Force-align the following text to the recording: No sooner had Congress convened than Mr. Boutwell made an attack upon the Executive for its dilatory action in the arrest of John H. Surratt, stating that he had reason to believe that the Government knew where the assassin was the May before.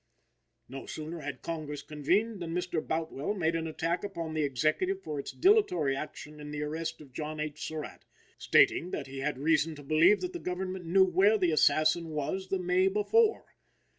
No 0.67 0.87
sooner 0.87 1.19
had 1.19 1.43
Congress 1.43 1.83
convened 1.83 2.39
than 2.41 2.55
Mr. 2.55 2.81
Boutwell 2.83 3.35
made 3.35 3.55
an 3.55 3.67
attack 3.67 4.03
upon 4.03 4.33
the 4.33 4.41
Executive 4.41 5.03
for 5.03 5.19
its 5.19 5.31
dilatory 5.31 5.95
action 5.95 6.39
in 6.39 6.49
the 6.49 6.63
arrest 6.63 7.01
of 7.01 7.13
John 7.13 7.39
H. 7.39 7.61
Surratt, 7.67 8.03
stating 8.39 8.89
that 8.89 9.05
he 9.05 9.19
had 9.19 9.37
reason 9.37 9.75
to 9.75 9.83
believe 9.83 10.21
that 10.21 10.33
the 10.33 10.39
Government 10.39 10.85
knew 10.87 11.05
where 11.05 11.37
the 11.37 11.51
assassin 11.51 12.09
was 12.09 12.47
the 12.47 12.57
May 12.57 12.87
before. 12.87 13.45